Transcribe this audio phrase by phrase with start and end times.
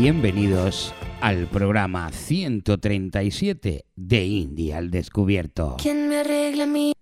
[0.00, 5.76] Bienvenidos al programa 137 de India al Descubierto.
[5.82, 6.92] ¿Quién me arregla mi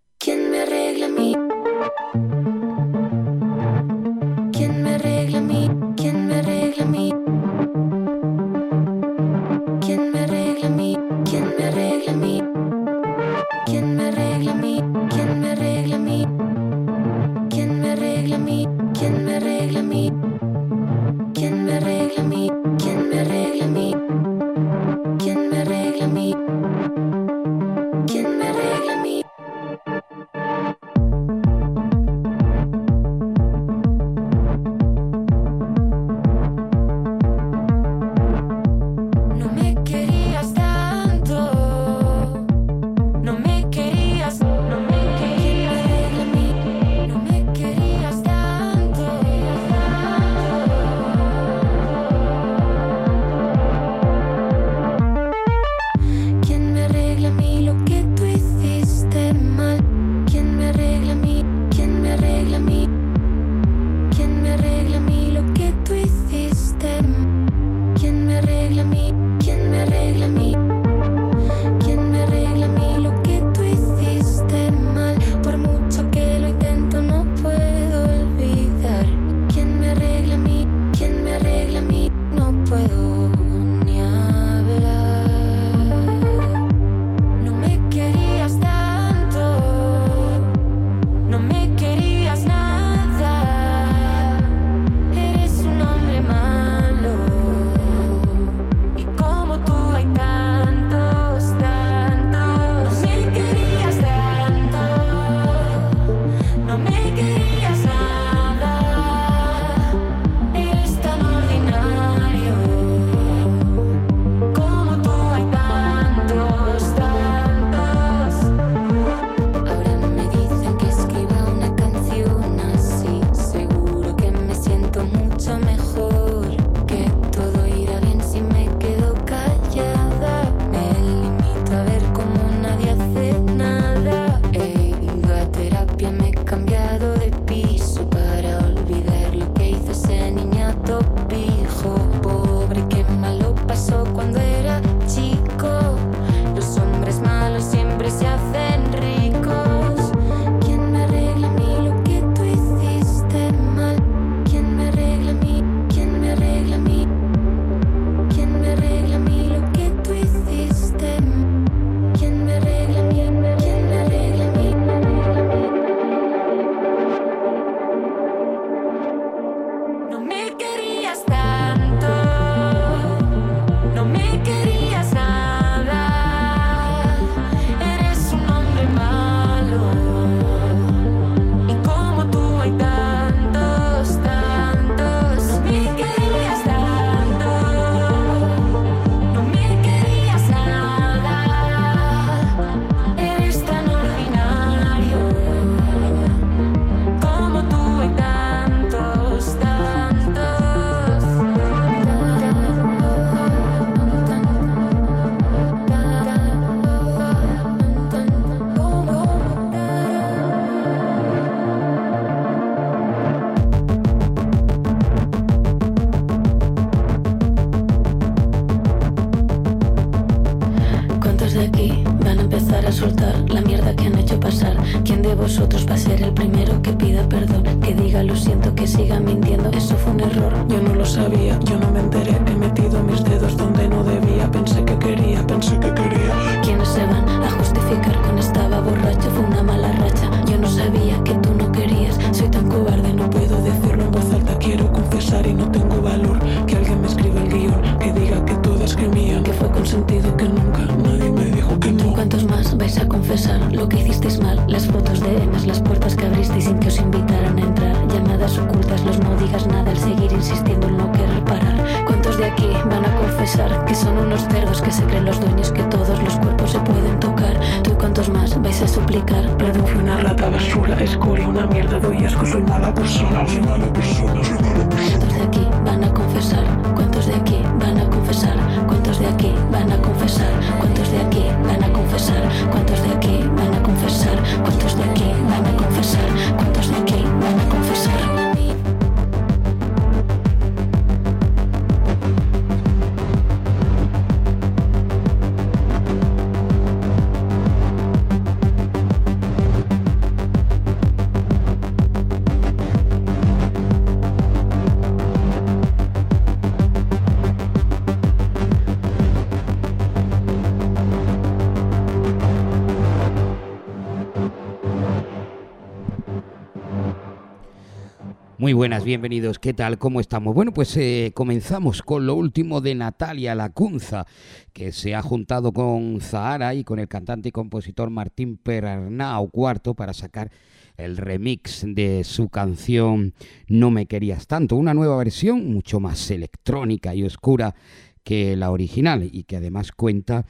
[318.66, 319.60] Muy buenas, bienvenidos.
[319.60, 319.96] ¿Qué tal?
[319.96, 320.52] ¿Cómo estamos?
[320.52, 324.26] Bueno, pues eh, comenzamos con lo último de Natalia Lacunza,
[324.72, 329.94] que se ha juntado con Zahara y con el cantante y compositor Martín Perarnau Cuarto
[329.94, 330.50] para sacar
[330.96, 333.34] el remix de su canción
[333.68, 337.76] No me querías tanto, una nueva versión mucho más electrónica y oscura
[338.24, 340.44] que la original y que además cuenta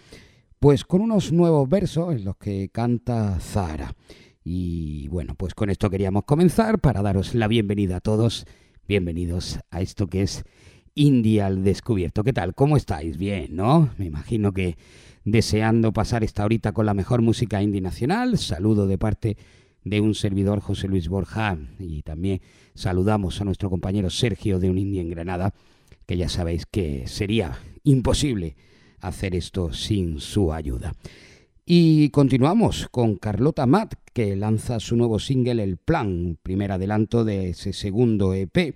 [0.59, 3.95] pues con unos nuevos versos en los que canta Zahara.
[4.49, 8.47] Y bueno, pues con esto queríamos comenzar para daros la bienvenida a todos.
[8.87, 10.45] Bienvenidos a esto que es
[10.95, 12.23] India al descubierto.
[12.23, 12.55] ¿Qué tal?
[12.55, 13.17] ¿Cómo estáis?
[13.17, 13.91] Bien, ¿no?
[13.99, 14.77] Me imagino que
[15.25, 18.39] deseando pasar esta horita con la mejor música indie nacional.
[18.39, 19.37] Saludo de parte
[19.83, 22.41] de un servidor José Luis Borja y también
[22.77, 25.55] saludamos a nuestro compañero Sergio de Un Indie en Granada,
[26.07, 28.55] que ya sabéis que sería imposible
[29.01, 30.93] hacer esto sin su ayuda.
[31.69, 37.51] Y continuamos con Carlota Matt, que lanza su nuevo single El Plan, primer adelanto de
[37.51, 38.73] ese segundo EP.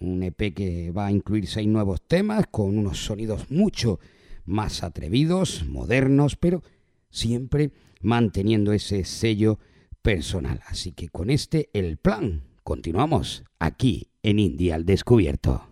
[0.00, 4.00] Un EP que va a incluir seis nuevos temas con unos sonidos mucho
[4.46, 6.62] más atrevidos, modernos, pero
[7.10, 9.58] siempre manteniendo ese sello
[10.00, 10.62] personal.
[10.66, 15.68] Así que con este El Plan continuamos aquí en India al Descubierto.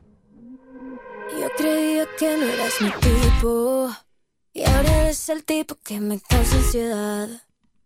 [1.31, 3.89] Yo creía que no eras mi tipo
[4.53, 7.29] y ahora eres el tipo que me causa ansiedad.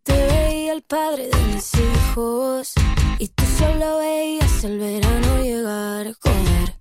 [0.02, 2.72] Te veía el padre de mis hijos
[3.18, 6.12] y tú solo veías el verano llegar.
[6.20, 6.80] Joder,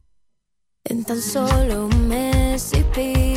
[0.84, 3.35] en tan solo un mes y pico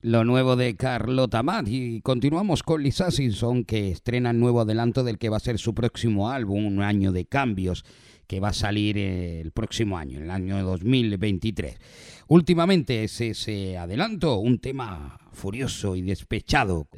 [0.00, 5.04] Lo nuevo de Carlota Matt y continuamos con Lisa Simpson que estrena el nuevo adelanto
[5.04, 7.84] del que va a ser su próximo álbum, un año de cambios
[8.26, 11.78] que va a salir eh, el próximo año, el año 2023.
[12.26, 16.88] Últimamente es ese adelanto, un tema furioso y despechado.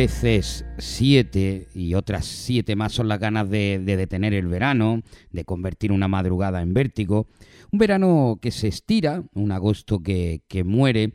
[0.00, 5.44] Veces siete y otras siete más son las ganas de, de detener el verano, de
[5.44, 7.26] convertir una madrugada en vértigo.
[7.70, 11.12] Un verano que se estira, un agosto que, que muere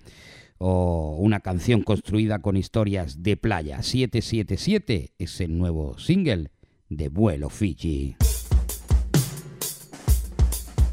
[0.60, 3.82] o una canción construida con historias de playa.
[3.82, 6.51] 777 es el nuevo single
[6.88, 8.18] de Vuelo Fiji.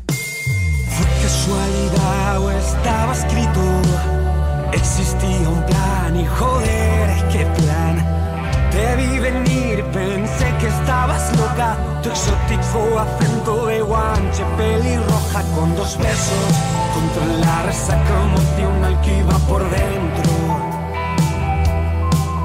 [0.07, 4.22] Fue casualidad o estaba escrito.
[4.73, 8.23] Existía un plan y joder, qué plan.
[8.71, 11.77] Te vi venir, pensé que estabas loca.
[12.03, 16.53] Tu exótico acento de guanche, pelirroja con dos besos.
[16.95, 20.33] Contra la resaca emocional que iba por dentro.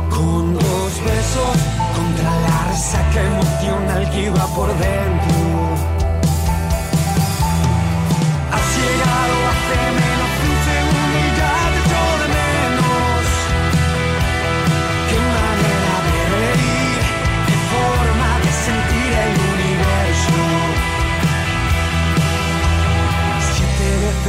[0.09, 1.57] Con dos besos,
[1.95, 5.37] contra la resaca emocional que iba por dentro.
[8.51, 9.46] Has llegado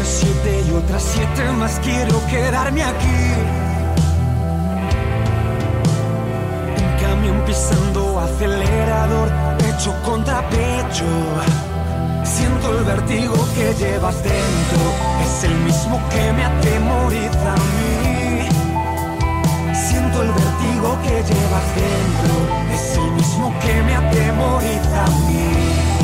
[0.05, 3.21] Siete y otras siete más quiero quedarme aquí.
[6.77, 9.29] En camión pisando acelerador,
[9.59, 11.05] pecho contra pecho.
[12.25, 14.81] Siento el vértigo que llevas dentro,
[15.25, 18.49] es el mismo que me atemoriza a mí.
[19.75, 22.35] Siento el vértigo que llevas dentro,
[22.73, 25.98] es el mismo que me atemoriza a mí.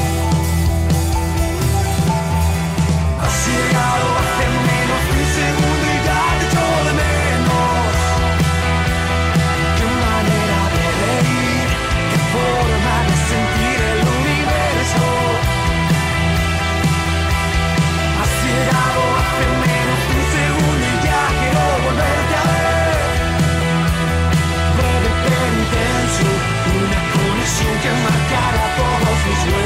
[26.75, 29.64] Una conexión que marcará todos mis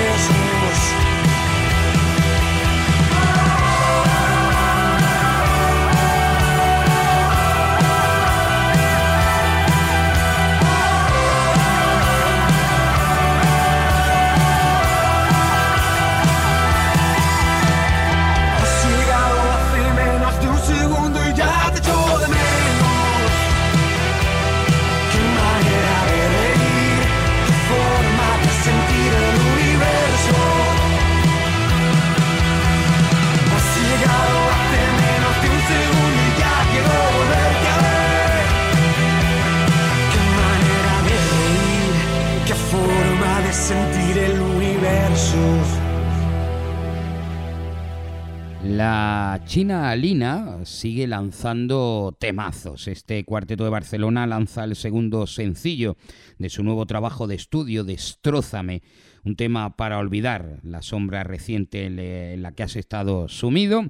[50.69, 52.89] sigue lanzando temazos.
[52.89, 55.97] Este cuarteto de Barcelona lanza el segundo sencillo
[56.39, 58.83] de su nuevo trabajo de estudio, Destrózame,
[59.25, 63.85] un tema para olvidar la sombra reciente en la que has estado sumido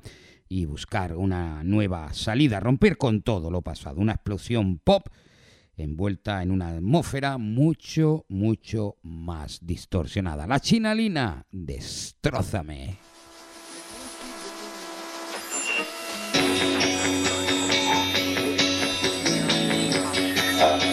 [0.48, 5.08] y buscar una nueva salida, romper con todo lo pasado, una explosión pop
[5.76, 10.46] envuelta en una atmósfera mucho, mucho más distorsionada.
[10.46, 13.17] La China Lina, Destrózame.
[20.58, 20.87] Has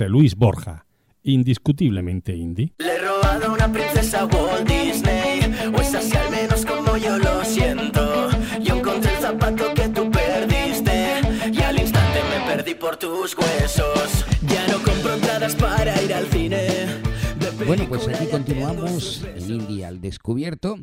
[0.00, 0.86] José Luis Borja,
[1.24, 2.72] indiscutiblemente indie.
[2.78, 5.40] Le he robado a una princesa a Walt Disney,
[5.76, 8.30] o es así al menos como yo lo siento.
[8.62, 11.20] Yo encontré el zapato que tú perdiste,
[11.52, 14.24] y al instante me perdí por tus huesos.
[14.48, 16.56] Ya no compro entradas para ir al cine.
[16.56, 20.78] de Bueno, pues aquí continuamos en India al descubierto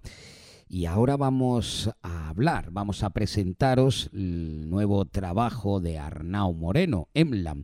[0.70, 7.64] y ahora vamos a hablar, vamos a presentaros el nuevo trabajo de Arnau Moreno, Emlam,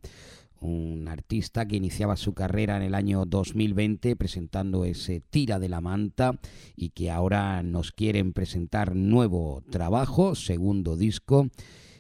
[0.64, 5.82] un artista que iniciaba su carrera en el año 2020 presentando ese Tira de la
[5.82, 6.40] Manta
[6.76, 11.50] y que ahora nos quieren presentar nuevo trabajo, segundo disco.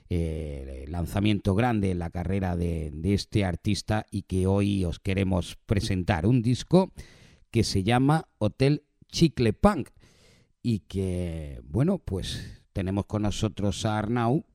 [0.10, 5.58] eh, lanzamiento grande en la carrera de, de este artista y que hoy os queremos
[5.65, 6.91] presentar un disco
[7.49, 9.89] que se llama Hotel Chicle Punk
[10.62, 14.45] y que, bueno, pues tenemos con nosotros a Arnau.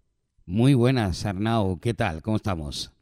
[0.46, 2.22] Muy buenas, Arnau, ¿qué tal?
[2.22, 2.92] ¿Cómo estamos?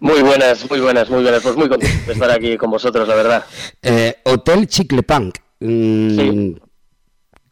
[0.00, 1.42] Muy buenas, muy buenas, muy buenas.
[1.42, 3.44] Pues muy contento de estar aquí con vosotros, la verdad.
[3.82, 5.36] Eh, Hotel Chicle Punk.
[5.60, 6.56] Mm, Sí.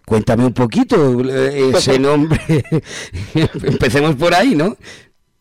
[0.06, 2.40] Cuéntame un poquito eh, ese nombre.
[3.62, 4.74] Empecemos por ahí, ¿no?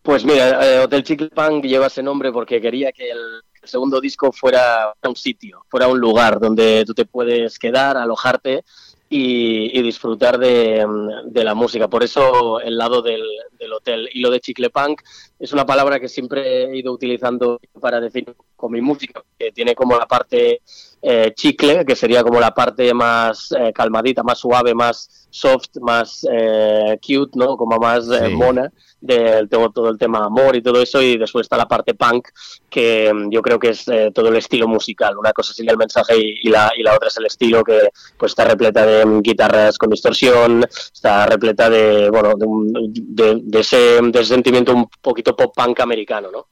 [0.02, 4.32] Pues mira, eh, Hotel Chicle Punk lleva ese nombre porque quería que el, segundo disco
[4.34, 8.64] fuera un sitio, fuera un lugar donde tú te puedes quedar, alojarte
[9.10, 11.88] y, y disfrutar de, mm, de la música.
[11.88, 13.24] Por eso el lado del,
[13.58, 14.10] del hotel.
[14.14, 15.02] Y lo de Chicle Punk
[15.40, 19.76] es una palabra que siempre he ido utilizando para decir con mi música, que tiene
[19.76, 20.62] como la parte
[21.02, 26.26] eh, chicle, que sería como la parte más eh, calmadita, más suave, más soft, más
[26.32, 27.56] eh, cute, ¿no?
[27.56, 28.34] Como más eh, Sí.
[28.34, 31.00] mona del todo, todo el tema amor y todo eso.
[31.04, 32.30] Y después está la parte punk,
[32.68, 35.16] que mm, yo creo que es eh, todo el estilo musical.
[35.18, 37.90] Una cosa sería el mensaje y, y la, y la otra es el estilo que
[38.18, 42.88] pues está repleta de mm, guitarras con distorsión, está repleta de, bueno, de,
[43.26, 46.48] de- de ese, de ese sentimiento un poquito pop punk americano, ¿no?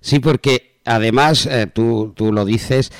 [0.00, 2.90] Sí, porque además, eh, tú, tú lo dices,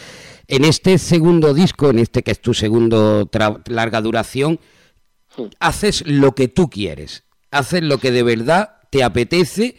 [0.46, 3.28] en este segundo disco, en este que es tu segundo
[3.66, 4.58] larga duración,
[5.36, 5.48] Sí.
[5.60, 9.76] haces lo que tú quieres, haces lo que de verdad te apetece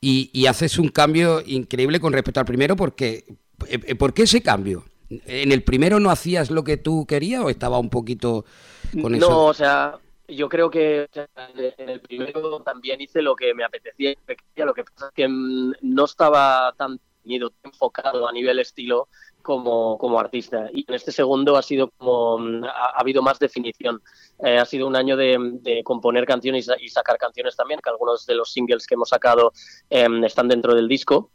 [0.00, 3.24] y, y haces un cambio increíble con respecto al primero, porque
[3.66, 4.84] eh, ¿por qué ese cambio?
[5.26, 8.44] ¿En el primero no hacías lo que tú querías o estaba un poquito
[9.02, 9.44] con no, eso?
[9.46, 9.98] o sea,
[10.34, 11.08] yo creo que
[11.78, 14.14] en el primero también hice lo que me apetecía,
[14.56, 19.08] lo que pasa es que mm, no estaba tan tan enfocado a nivel estilo
[19.42, 20.68] como, como artista.
[20.72, 24.02] Y en este segundo ha sido como, mm, ha, ha habido más definición.
[24.42, 27.80] Eh, ha sido un año de, de componer canciones y, sa- y sacar canciones también,
[27.82, 29.52] que algunos de los singles que hemos sacado
[29.90, 31.30] em, están dentro del disco.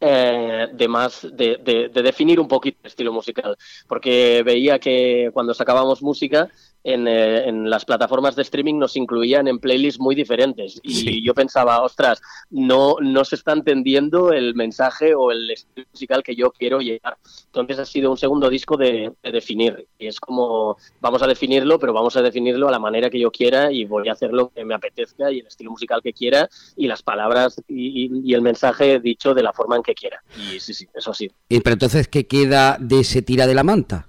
[0.00, 3.56] eh, de más de, de- de definir un poquito el estilo musical
[3.88, 6.48] porque veía que cuando sacábamos música
[6.92, 11.22] en, eh, en las plataformas de streaming nos incluían en playlists muy diferentes y Sí.
[11.24, 12.20] yo pensaba, ostras,
[12.50, 17.16] no, no se está entendiendo el mensaje o el estilo musical que yo quiero llegar.
[17.46, 21.78] Entonces ha sido un segundo disco de, de definir y es como, vamos a definirlo,
[21.78, 24.48] pero vamos a definirlo a la manera que yo quiera y voy a hacer lo
[24.50, 28.34] que me apetezca y el estilo musical que quiera y las palabras y, y- y
[28.34, 30.22] el mensaje dicho de la forma en que quiera.
[30.36, 31.30] Y sí, sí, eso sí.
[31.48, 34.06] Y, pero entonces, ¿qué queda de ese tira de la manta?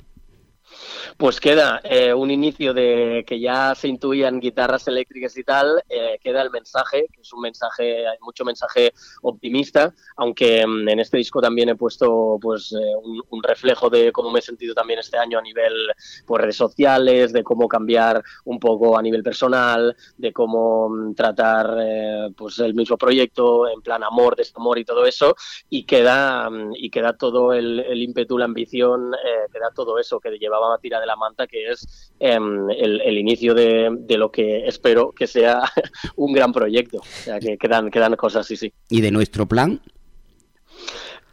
[1.19, 6.17] Pues queda eh, un inicio de que ya se intuían guitarras eléctricas y tal, eh,
[6.23, 11.17] queda el mensaje, que es un mensaje, hay mucho mensaje optimista, aunque mm, en este
[11.17, 12.95] disco también he puesto pues eh,
[13.31, 15.73] un, reflejo de cómo me he sentido también este año a nivel
[16.25, 21.75] pues, redes sociales, de cómo cambiar un poco a nivel personal, de cómo mm, tratar
[22.37, 25.35] pues el mismo proyecto en plan amor, desamor y todo eso,
[25.69, 29.11] y queda mm, y queda todo el, el ímpetu, la ambición,
[29.51, 33.17] queda todo eso que llevaba a tira de la manta, que es em, el, el
[33.17, 35.61] inicio de, de lo que espero que sea
[36.15, 36.97] un gran proyecto.
[36.99, 38.71] O sea, que quedan, quedan cosas, sí, sí.
[38.89, 39.81] ¿Y de nuestro plan?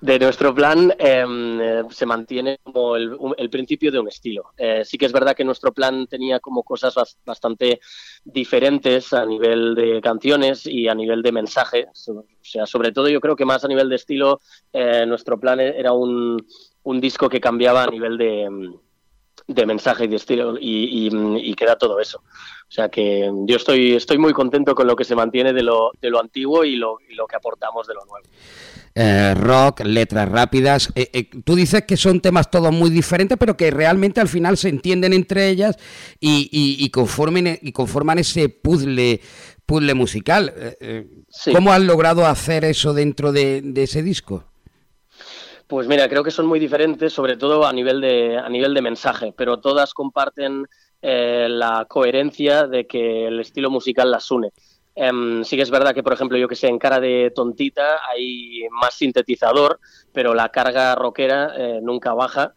[0.01, 4.51] De nuestro plan em, eh, se mantiene como el, principio de un estilo.
[4.57, 7.81] Eh, sí que es verdad que nuestro plan tenía como cosas bas- bastante
[8.23, 11.87] diferentes a nivel de canciones y a nivel de mensaje.
[12.07, 15.61] O sea, sobre todo yo creo que más a nivel de estilo, eh, nuestro plan
[15.61, 16.47] era un,
[16.83, 18.75] un disco que cambiaba a nivel de, em,
[19.47, 22.19] de mensaje y de estilo y, y- y queda todo eso.
[22.19, 25.93] O sea que yo estoy, estoy muy contento con lo que se mantiene de lo,
[26.01, 28.27] de lo antiguo y lo, y lo que aportamos de lo nuevo.
[28.99, 30.91] Eh, rock, letras rápidas.
[30.95, 34.57] Eh, eh, tú dices que son temas todos muy diferentes, pero que realmente al final
[34.57, 35.77] se entienden entre ellas
[36.19, 39.21] y, y- conformen, y conforman ese puzzle,
[39.67, 40.53] puzzle musical.
[40.81, 41.53] Eh, Sí.
[41.53, 44.45] ¿Cómo has logrado hacer eso dentro de, de ese disco?
[45.67, 48.83] Pues mira, creo que son muy diferentes, sobre todo a nivel de, a nivel de
[48.83, 50.67] mensaje, pero todas comparten
[51.03, 54.53] eh, la coherencia de que el estilo musical las une.
[54.95, 57.99] Em, sí que es verdad que, por ejemplo, yo que sé, en cara de tontita
[58.09, 59.79] hay más sintetizador,
[60.13, 62.55] pero la carga rockera eh, nunca baja.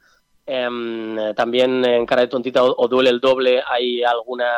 [0.52, 4.50] Em, también en cara de tontita o, o duele el doble hay alguna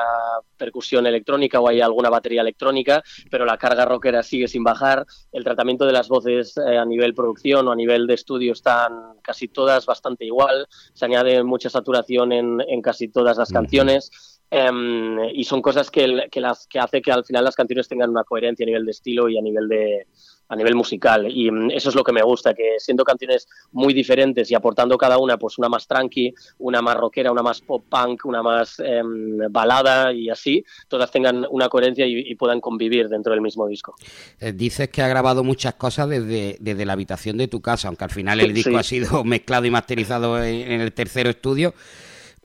[0.55, 5.05] percusión electrónica o hay alguna batería electrónica, pero la carga rockera sigue sin bajar.
[5.33, 9.19] El tratamiento de las voces eh, a nivel producción o a nivel de estudio están
[9.21, 10.65] casi todas bastante igual.
[10.93, 14.40] Se añade mucha saturación en, en casi todas las canciones.
[14.51, 17.87] Em, y son cosas que, el- que las que hace que al final las canciones
[17.87, 20.07] tengan una coherencia a nivel de estilo y a nivel de
[20.49, 21.27] a nivel musical.
[21.31, 24.97] Y mm, eso es lo que me gusta que siendo canciones muy diferentes y aportando
[24.97, 28.77] cada una pues una más tranqui una más rockera una más pop punk una más
[28.81, 33.65] em, balada y así todas tengan una coherencia y, y puedan convivir dentro del mismo
[33.65, 33.95] disco.
[34.41, 38.03] Eh, dices que ha grabado muchas cosas desde, desde la habitación de tu casa, aunque
[38.03, 38.75] al final el disco Sí.
[38.75, 41.73] ha sido mezclado y masterizado en, en el tercero estudio,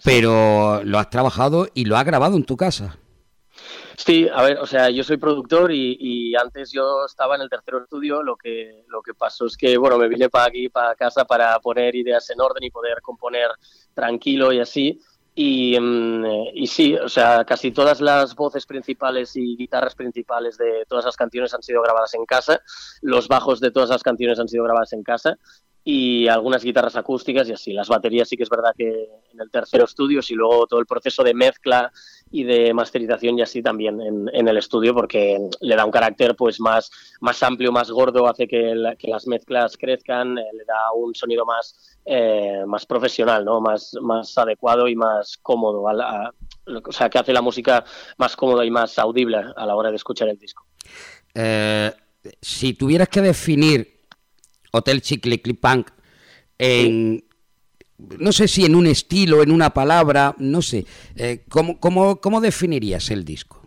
[0.05, 2.99] pero lo has trabajado y lo has grabado en tu casa.
[3.97, 7.49] Sí, a ver, o sea, yo soy productor y, y antes yo estaba en el
[7.49, 10.95] tercero estudio, lo que, lo que pasó es que, bueno, me vine para aquí, para
[10.95, 13.49] casa, para poner ideas en orden y poder componer
[13.95, 15.01] tranquilo y así.
[15.35, 20.85] Y, mm, y sí, o sea, casi todas las voces principales y guitarras principales de
[20.89, 22.61] todas las canciones han sido grabadas en casa,
[23.03, 25.39] los bajos de todas las canciones han sido grabadas en casa
[25.89, 27.73] y algunas guitarras acústicas y así.
[27.73, 28.89] Las baterías sí que es verdad que
[29.33, 31.93] en el tercero estudio y luego todo el proceso de mezcla
[32.29, 36.59] y de masterización y así también en, el estudio porque le da un carácter pues
[36.59, 40.91] más, más amplio, más gordo, hace que, la- que las mezclas crezcan, eh, le da
[40.93, 43.61] un sonido más, eh, más profesional, ¿no?
[43.61, 46.33] más, más adecuado y más cómodo, a
[46.85, 47.85] o sea, que hace la música
[48.19, 50.67] más cómoda y más audible a la hora de escuchar el disco.
[51.33, 51.93] Eh,
[52.43, 53.96] si tuvieras que definir
[54.73, 55.91] Hotel Chicle Clip Punk
[56.59, 57.25] en,
[57.99, 62.41] no sé si en un estilo, en una palabra, no sé, eh, ¿cómo, cómo, cómo
[62.41, 63.66] definirías el disco?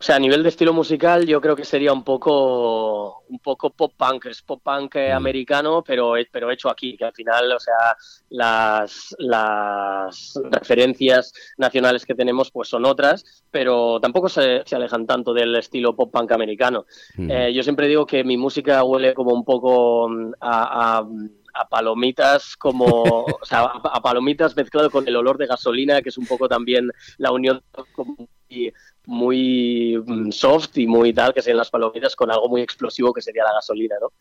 [0.00, 3.68] O sea, a nivel de estilo musical, yo creo que sería un poco, un poco
[3.68, 5.16] pop punk, es pop punk eh, Mm.
[5.16, 7.94] americano, pero, pero hecho aquí, que al final, o sea,
[8.30, 15.34] las, las referencias nacionales que tenemos pues son otras, pero tampoco se, se alejan tanto
[15.34, 16.86] del estilo pop punk americano.
[17.16, 17.30] Mm.
[17.30, 21.06] Eh, yo siempre digo que mi música huele como un poco mm, a, a-
[21.52, 26.08] a palomitas, como, o sea, a, a palomitas mezclado con el olor de gasolina, que
[26.08, 27.60] es un poco también la unión
[27.92, 28.16] como
[28.50, 28.72] muy,
[29.06, 33.22] muy mm, soft y muy tal, que serían las palomitas, con algo muy explosivo que
[33.22, 34.12] sería la gasolina, ¿no?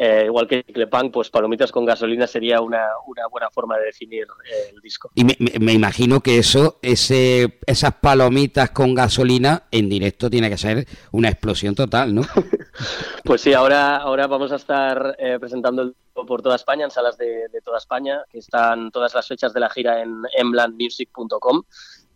[0.00, 4.28] Eh, igual que Clepunk, pues palomitas con gasolina sería una, una buena forma de definir
[4.48, 5.10] eh, el disco.
[5.16, 10.56] Y me, me- imagino que eso, ese, esas palomitas con gasolina en directo tiene que
[10.56, 12.22] ser una explosión total, ¿no?
[13.24, 15.94] Pues sí, ahora, ahora vamos a estar eh, presentando el
[16.26, 19.60] por toda España, en salas de, de toda España, que están todas las fechas de
[19.60, 21.62] la gira en emblandmusic.com.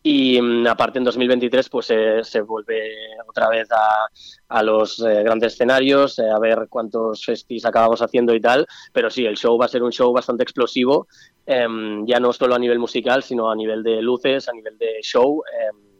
[0.02, 2.90] Y mm, aparte en 2023 pues eh, se vuelve
[3.28, 4.06] otra vez a,
[4.48, 8.66] a los eh, grandes escenarios, eh, a ver cuántos festis acabamos haciendo y tal.
[8.92, 11.06] Pero sí, el show va a ser un show bastante explosivo,
[11.46, 15.00] em, ya no solo a nivel musical, sino a nivel de luces, a nivel de
[15.02, 15.42] show.
[15.68, 15.92] em,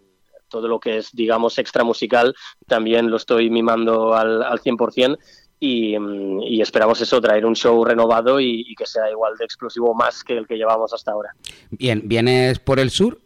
[0.49, 2.35] todo lo que es, digamos, extra musical
[2.67, 5.17] también lo estoy mimando al, al 100%
[5.59, 9.47] y, mm, y esperamos eso, traer un show renovado y, y que sea igual de
[9.47, 11.31] explosivo más que el que llevamos hasta ahora.
[11.71, 13.19] Bien, ¿vienes por el sur?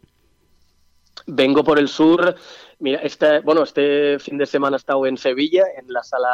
[1.27, 2.35] Vengo por el sur,
[2.79, 6.29] mira, este, bueno, este fin de semana he estado en Sevilla, en la sala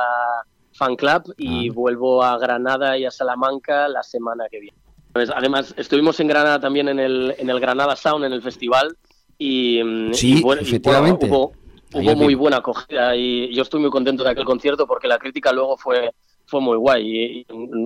[0.73, 1.73] Fan Club, y Ah.
[1.73, 4.77] vuelvo a Granada y a Salamanca la semana que viene.
[5.11, 8.95] Pues, además, estuvimos en Granada también en el, en el Granada Sound, en el festival,
[9.37, 11.27] y, mm, Sí, y bueno, y, efectivamente.
[11.27, 11.51] bueno,
[11.91, 15.17] hubo, hubo muy buena acogida y yo estoy muy contento de aquel concierto porque la
[15.19, 16.11] crítica luego fue,
[16.53, 17.45] fue muy guay y, y,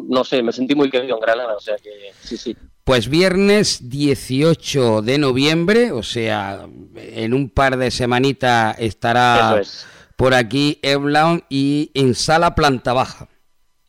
[0.09, 2.55] no sé, me sentí muy querido en Granada, o sea que sí, sí.
[2.83, 9.87] Pues viernes 18 de noviembre, o sea, en un par de semanitas estará es.
[10.17, 13.29] por aquí Evlan y en sala planta baja.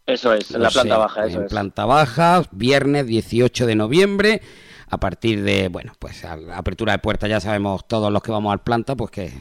[0.06, 1.50] Eso es, en la O planta sea, baja, eso en es.
[1.50, 4.42] planta baja, viernes 18 de noviembre,
[4.88, 8.30] a partir de, bueno, pues a la apertura de puertas ya sabemos todos los que
[8.30, 9.32] vamos al planta, pues que,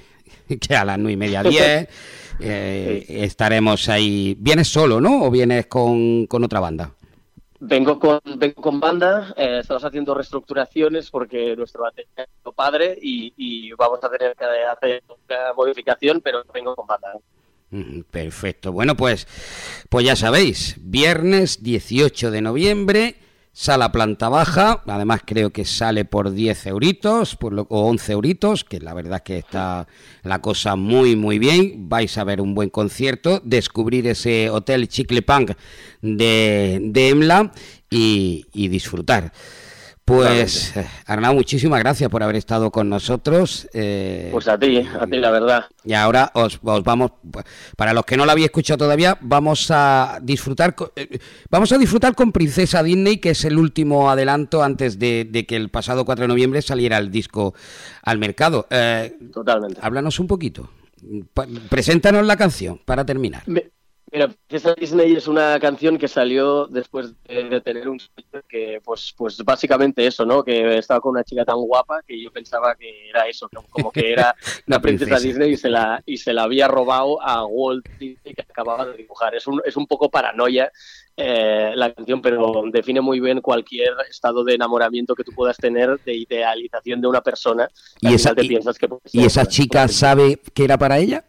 [0.62, 1.88] que a las 9 y media, 10
[2.40, 4.36] eh, estaremos ahí.
[4.40, 5.24] ¿Vienes solo, no?
[5.24, 6.92] ¿O vienes con, con otra banda?
[7.60, 13.34] Vengo con, vengo con banda, eh, estamos haciendo reestructuraciones porque nuestro batería es padre y,
[13.36, 17.14] y vamos a tener que hacer una modificación, pero vengo con banda.
[17.72, 18.72] Mm, Perfecto.
[18.72, 19.28] Bueno, pues,
[19.90, 23.16] pues ya sabéis, viernes 18 de noviembre,
[23.58, 24.84] sala planta baja.
[24.86, 29.24] Además, creo que sale por 10 euritos por lo, o 11 euritos, que la verdad
[29.24, 29.88] que está
[30.22, 31.90] la cosa muy, muy bien.
[31.90, 35.54] Vais a ver un buen concierto, descubrir ese hotel Chicle Punk
[36.04, 37.52] de, de Emla
[37.90, 39.34] y disfrutar.
[40.08, 43.68] Pues eh, Arnau, muchísimas gracias por haber estado con nosotros.
[43.74, 45.66] eh, Pues a ti, a ti la verdad.
[45.84, 47.12] y ahora os, os vamos,
[47.76, 52.16] para los que no la habéis escuchado todavía, vamos a disfrutar, eh, vamos a disfrutar
[52.16, 56.24] con Princesa Disney, que es el último adelanto antes de, de que el pasado 4
[56.24, 57.54] de noviembre saliera el disco
[58.02, 58.66] al mercado.
[58.70, 59.78] Eh, Totalmente.
[59.84, 60.70] háblanos un poquito.
[61.34, 63.44] Pa- preséntanos la canción para terminar.
[63.46, 63.72] Me-
[64.10, 68.80] Mira, Princesa Disney es una canción que salió después de, de tener un sueño que,
[68.84, 70.44] pues, pues básicamente eso, ¿no?
[70.44, 73.92] Que estaba con una chica tan guapa que yo pensaba que era eso, como, como
[73.92, 74.34] que era
[74.68, 75.28] Una la princesa, princesa.
[75.28, 78.96] Disney y se la y se la había robado a Walt Disney que acababa de
[78.96, 79.36] dibujar.
[79.36, 80.72] Es un, es un poco paranoia
[81.18, 86.00] eh, la canción, pero define muy bien cualquier estado de enamoramiento que tú puedas tener,
[86.06, 87.68] de idealización de una persona.
[88.00, 91.26] ¿Y esa- te y- piensas que puede ¿Y esa chica sabe que era para ella?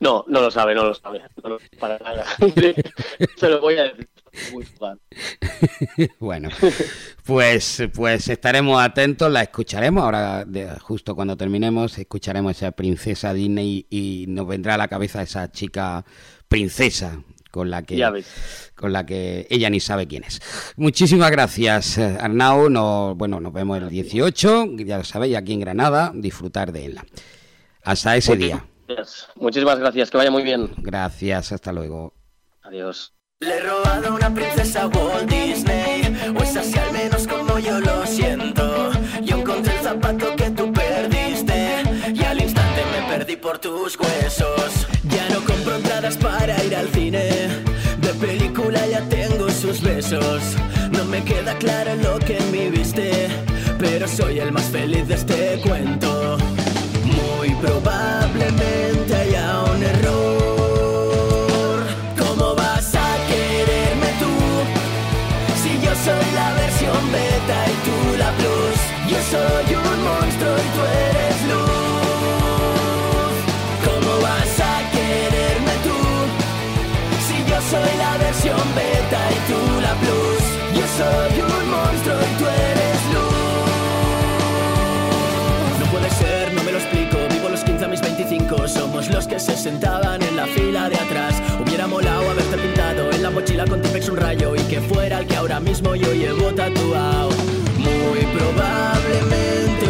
[0.00, 1.20] No, no lo sabe, no lo sabe.
[1.42, 2.24] No lo sabe para nada.
[3.36, 4.08] Se lo voy a decir.
[4.52, 4.66] Muy
[6.18, 6.48] bueno,
[7.24, 10.02] pues, pues estaremos atentos, la escucharemos.
[10.02, 14.88] Ahora, de- justo cuando terminemos, escucharemos esa princesa Disney y, y nos vendrá a la
[14.88, 16.04] cabeza esa chica
[16.48, 17.96] princesa con la que
[18.74, 20.40] con la que ella ni sabe quién es.
[20.76, 22.68] Muchísimas gracias, Arnau.
[22.68, 27.04] Nos, bueno, nos vemos el 18, ya lo sabéis, aquí en Granada, disfrutar de ella.
[27.84, 28.64] Hasta ese día.
[28.86, 29.28] Gracias.
[29.36, 30.70] Muchísimas gracias, que vaya muy bien.
[30.78, 32.12] Gracias, hasta luego.
[32.62, 33.14] Adiós.
[33.40, 36.34] Le he robado a una princesa a Walt Disney.
[36.38, 38.90] O es así al menos como yo lo siento.
[39.22, 41.82] Yo encontré el zapato que tú perdiste.
[42.14, 44.86] Y al instante me perdí por tus huesos.
[45.10, 47.48] Ya no compro entradas para ir al cine.
[47.98, 50.42] De película ya tengo sus besos.
[50.90, 53.28] No me queda claro lo que en mí viste
[53.78, 56.38] Pero soy el más feliz de este cuento.
[57.04, 58.23] Muy probablemente
[69.34, 73.34] soy un monstruo y tú eres luz.
[73.86, 75.98] ¿Cómo vas a quererme tú?
[77.26, 80.44] Si yo soy la versión beta y tú la plus.
[80.78, 83.44] Yo soy un monstruo y tú eres luz.
[85.80, 87.16] No puede ser, no me lo explico.
[87.34, 90.96] Vivo los 15 a mis 25 Somos los que se sentaban en la fila de
[90.96, 91.34] atrás.
[91.60, 95.26] Hubiera molado haberte pintado en la mochila con Tipex un rayo Y que fuera el
[95.26, 97.30] que ahora mismo yo llevo tatuado
[98.36, 99.83] probablemente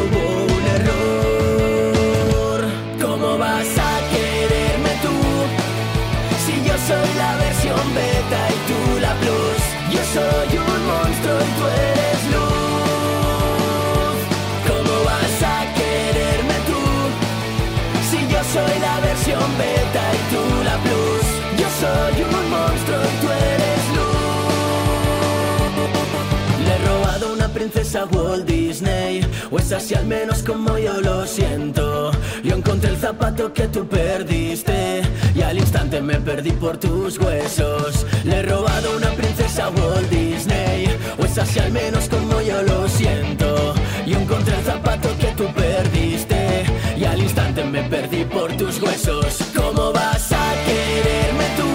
[27.71, 29.23] princesa Walt Disney.
[29.51, 32.11] O es así al menos como yo lo siento.
[32.43, 35.03] Yo encontré el zapato que tú perdiste.
[35.35, 38.07] Y al instante me perdí por tus huesos.
[38.25, 40.89] Le he robado una princesa Walt Disney.
[41.19, 43.75] O es así al menos como yo lo siento.
[44.07, 46.65] Yo encontré el zapato que tú perdiste.
[46.99, 49.39] Y al instante me perdí por tus huesos.
[49.57, 51.71] ¿Cómo vas a quererme tú?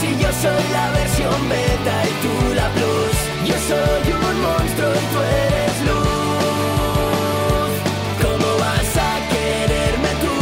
[0.00, 2.33] Si yo soy la versión beta y tú
[2.76, 3.16] plus
[3.48, 7.72] Yo soy un monstruo y tú eres luz.
[8.22, 10.36] ¿Cómo vas a quererme tú?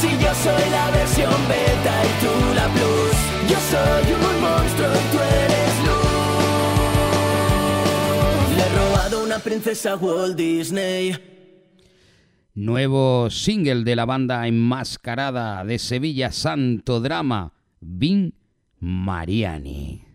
[0.00, 3.16] Si yo soy la versión beta y tú la plus.
[3.50, 6.10] Yo soy un monstruo y tú eres luz.
[8.56, 11.16] Le he robado una princesa a Walt Disney.
[12.54, 18.34] Nuevo single de la banda enmascarada de Sevilla Santo Drama, Vin
[18.80, 20.09] Mariani.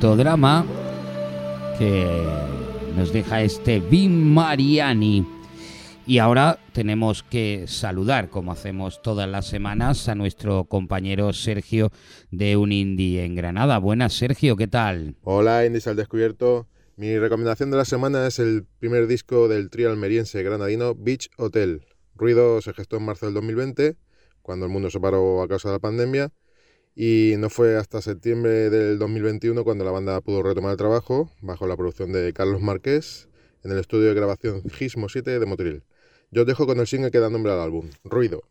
[0.00, 0.64] Drama
[1.76, 2.24] que
[2.96, 5.26] nos deja este Bim Mariani.
[6.06, 11.90] Y ahora tenemos que saludar, como hacemos todas las semanas, a nuestro compañero Sergio
[12.30, 13.78] de Un Indie en Granada.
[13.78, 15.16] Buenas, Sergio, ¿qué tal?
[15.22, 16.68] Hola, Indies al Descubierto.
[16.96, 21.84] Mi recomendación de la semana es el primer disco del trío almeriense granadino Beach Hotel.
[22.14, 23.96] Ruido se gestó en marzo del 2020,
[24.42, 26.30] cuando el mundo se paró a causa de la pandemia,
[27.00, 31.68] y no fue hasta septiembre del 2021 cuando la banda pudo retomar el trabajo, bajo
[31.68, 33.28] la producción de Carlos Marqués,
[33.62, 35.84] en el estudio de grabación Gismo 7 de Motril.
[36.32, 38.42] Yo os dejo con el single que da nombre al álbum, Ruido.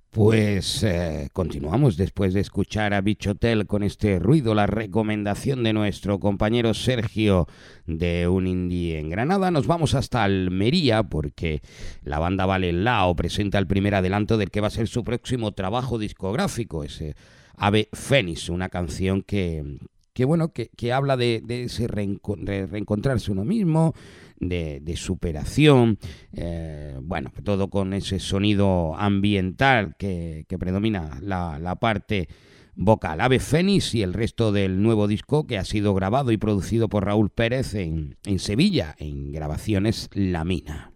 [0.10, 6.20] Pues eh, continuamos después de escuchar a Bichotel con este ruido, la recomendación de nuestro
[6.20, 7.46] compañero Sergio
[7.86, 9.52] de un indie en Granada.
[9.52, 11.62] Nos vamos hasta Almería porque
[12.02, 15.52] la banda Vale Lao presenta el primer adelanto del que va a ser su próximo
[15.52, 17.16] trabajo discográfico, ese
[17.56, 19.78] Ave Fénix, una canción que,
[20.16, 23.94] que bueno, que, que habla de, de ese reencontrarse uno mismo,
[24.40, 26.00] de, de superación,
[26.32, 32.30] eh, bueno, todo con ese sonido ambiental que, que predomina la, la parte
[32.76, 33.20] vocal.
[33.20, 37.04] Ave Fénix y el resto del nuevo disco que ha sido grabado y producido por
[37.04, 40.94] Raúl Pérez en, en Sevilla, en grabaciones La Mina.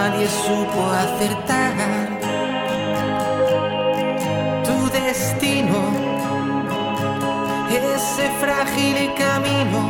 [0.00, 2.08] Nadie supo acertar.
[4.64, 5.80] Tu destino,
[7.70, 9.80] ese frágil camino,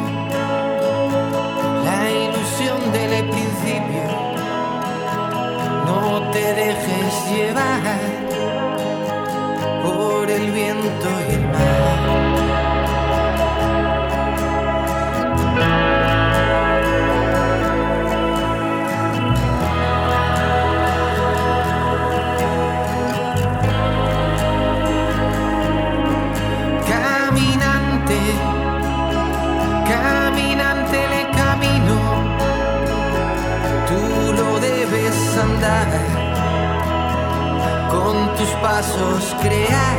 [38.80, 39.98] pasos crear,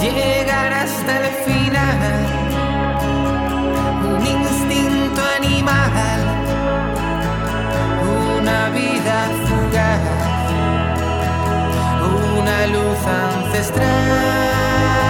[0.00, 2.26] llegar hasta el final,
[4.12, 6.20] un instinto animal,
[8.40, 9.16] una vida
[9.46, 10.00] fugaz,
[12.40, 15.09] una luz ancestral.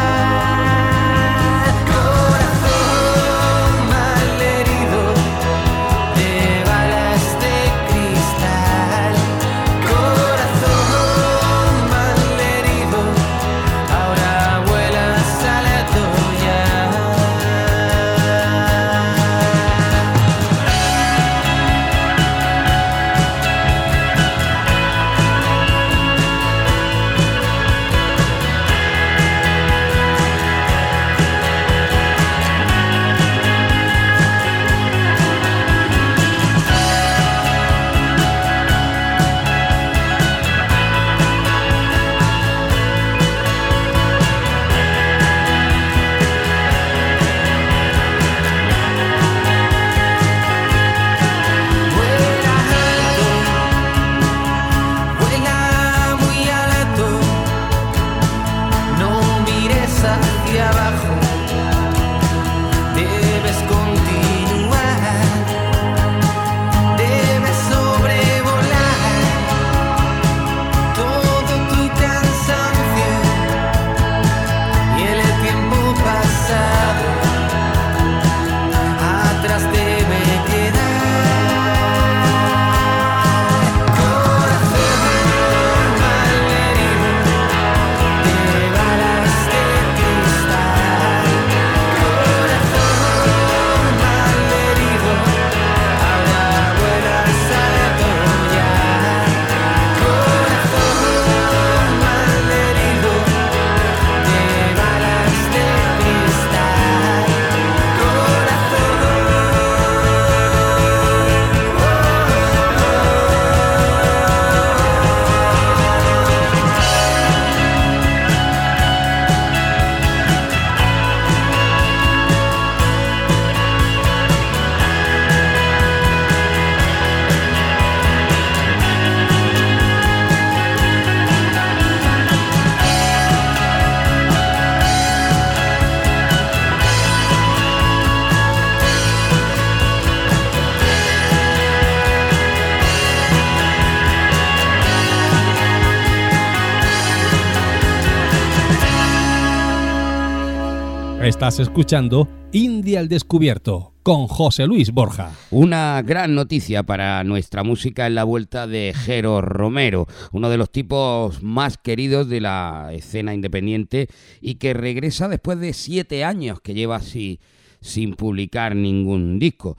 [151.23, 155.37] Estás escuchando India al Descubierto con José Luis Borja.
[155.51, 160.73] Una gran noticia para nuestra música en la vuelta de Jero Romero, uno de los
[160.73, 164.09] tipos más queridos de la escena independiente
[164.41, 167.39] y que regresa después de siete años que lleva así
[167.83, 169.77] sin publicar ningún disco.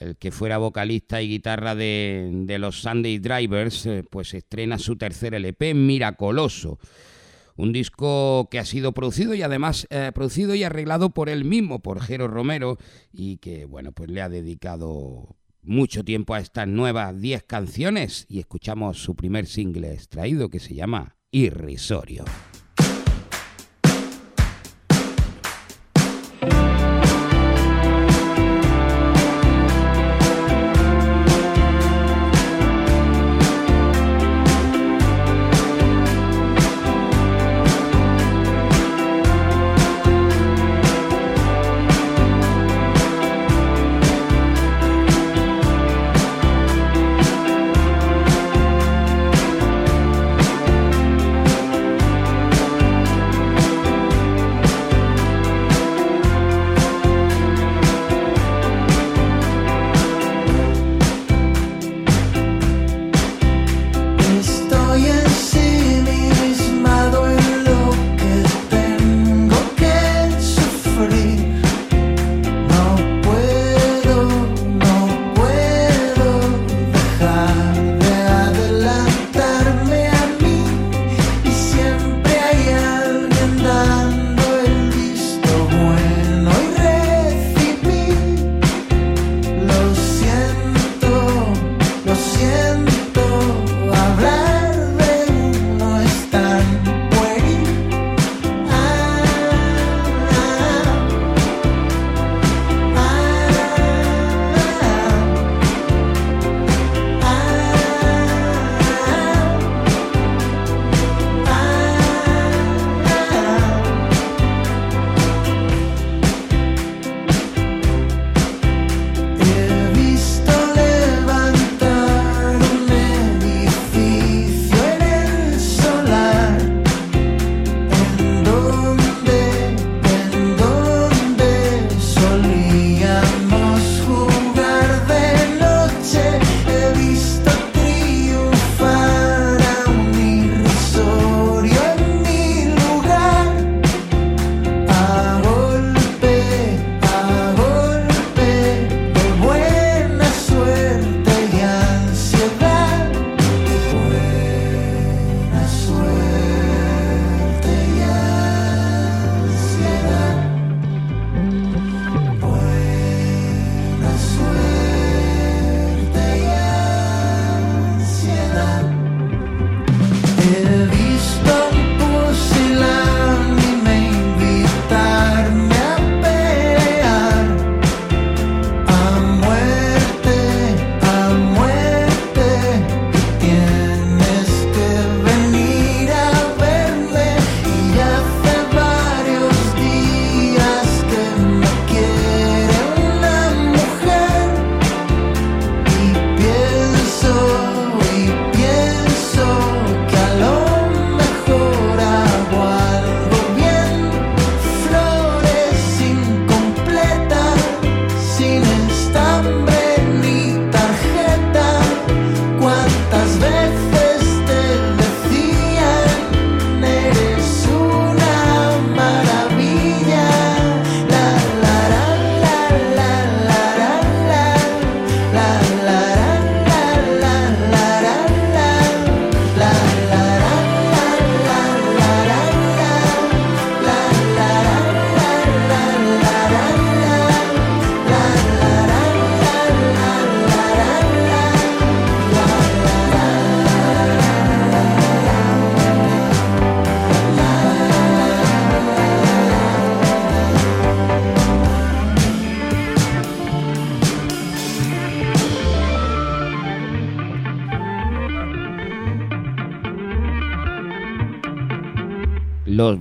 [0.00, 4.96] El que fuera vocalista y guitarra de, de los Sunday Drivers, eh, pues estrena su
[4.96, 6.80] tercer LP, Miracoloso.
[7.56, 11.80] Un disco que ha sido producido y además eh, producido y arreglado por él mismo,
[11.80, 12.78] por Jero Romero,
[13.12, 18.40] y que bueno, pues le ha dedicado mucho tiempo a estas nuevas 10 canciones y
[18.40, 22.24] escuchamos su primer single extraído que se llama Irrisorio.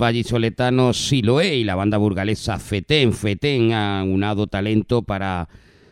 [0.02, 3.14] Vallisoletanos Siloé y la banda burgalesa Fetén.
[3.14, 5.47] Fetén ha unado talento para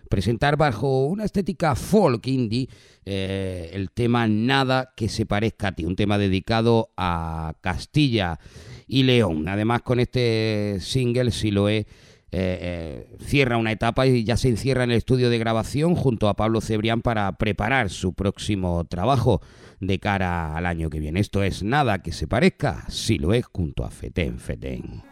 [0.09, 2.67] presentar bajo una estética folk indie
[3.05, 8.39] eh, el tema Nada que se parezca a ti, un tema dedicado a Castilla
[8.87, 9.47] y León.
[9.47, 11.85] Además con este single Siloé eh,
[12.31, 16.35] eh, cierra una etapa y ya se encierra en el estudio de grabación junto a
[16.35, 19.41] Pablo Cebrián para preparar su próximo trabajo
[19.79, 21.19] de cara al año que viene.
[21.19, 25.03] Esto es Nada que se parezca, Siloé junto a Feten Feten.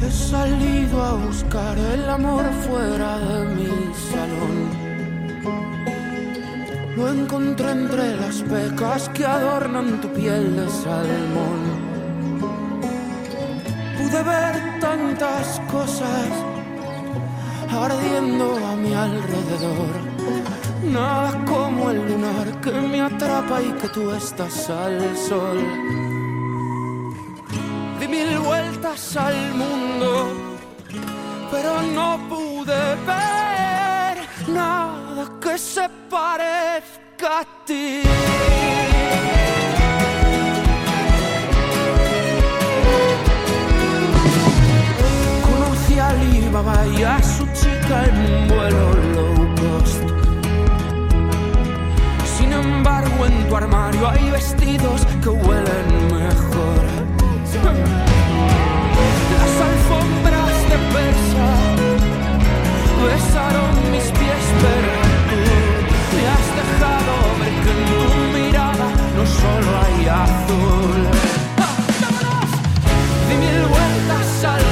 [0.00, 4.84] He salido a buscar el amor fuera de mi salón.
[6.96, 11.60] Lo encontré entre las pecas que adornan tu piel de salmón.
[13.98, 16.28] Pude ver tantas cosas
[17.70, 20.53] ardiendo a mi alrededor.
[20.82, 25.58] Nada como el lunar que me atrapa y que tú estás al sol.
[28.00, 30.32] Di mil vueltas al mundo,
[31.50, 34.16] pero no pude ver
[34.48, 38.02] nada que se parezca a ti.
[45.42, 49.13] Conocí a Alibaba y a su chica en un vuelo
[53.22, 56.82] en tu armario hay vestidos que huelen mejor.
[59.38, 61.48] Las alfombras de persa
[63.06, 64.92] besaron mis pies, pero
[65.30, 65.38] tú
[66.14, 68.02] me has dejado ver que en tu
[68.36, 71.00] mirada no solo hay azul.
[71.58, 71.74] ¡Ah!
[73.28, 74.64] Di mil vueltas al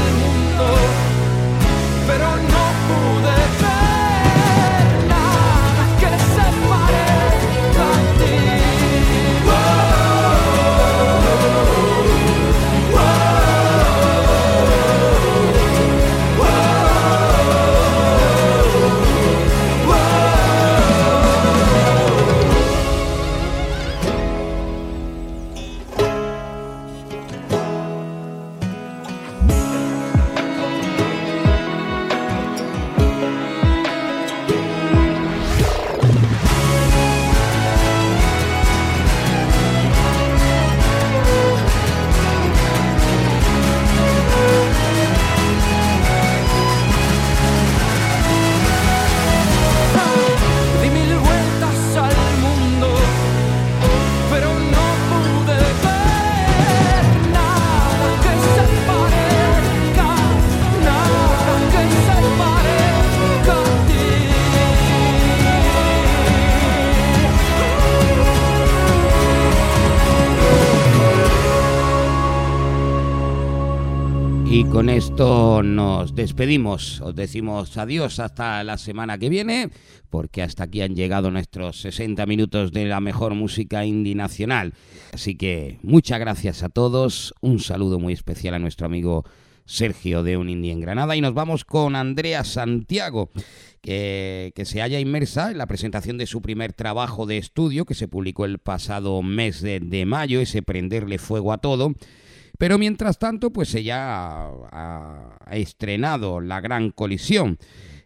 [74.63, 77.01] Y con esto nos despedimos.
[77.01, 79.71] Os decimos adiós hasta la semana que viene,
[80.09, 84.73] porque hasta aquí han llegado nuestros 60 minutos de la mejor música indie nacional.
[85.13, 87.35] Así que muchas gracias a todos.
[87.41, 89.25] Un saludo muy especial a nuestro amigo
[89.65, 91.17] Sergio de Un Indie en Granada.
[91.17, 93.31] Y nos vamos con Andrea Santiago.
[93.81, 97.95] Que, que se halla inmersa en la presentación de su primer trabajo de estudio que
[97.95, 101.93] se publicó el pasado mes de, de mayo, ese Prenderle Fuego a Todo,
[102.63, 107.59] pero mientras tanto, pues ella ha, ha estrenado La Gran Colisión,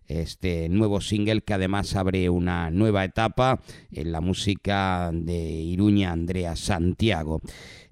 [0.06, 3.60] este nuevo single que además abre una nueva etapa
[3.92, 7.42] en la música de Iruña Andrea Santiago.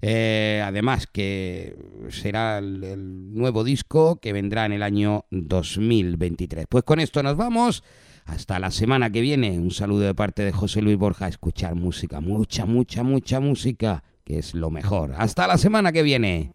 [0.01, 1.77] Eh, además que
[2.09, 6.65] será el, el nuevo disco que vendrá en el año 2023.
[6.67, 7.83] Pues con esto nos vamos.
[8.25, 9.59] Hasta la semana que viene.
[9.59, 11.27] Un saludo de parte de José Luis Borja.
[11.27, 15.13] Escuchar música, mucha, mucha, mucha música, que es lo mejor.
[15.17, 16.51] Hasta la semana que viene.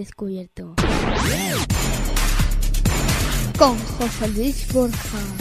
[0.00, 0.74] Descubierto.
[3.58, 5.39] Con José Luis Borja.